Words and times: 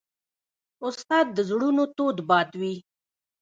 استاد 0.87 1.25
د 1.37 1.39
زړونو 1.49 1.83
تود 1.95 2.17
باد 2.29 2.49
وي. 2.59 2.75